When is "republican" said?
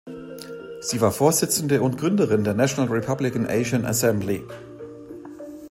2.91-3.45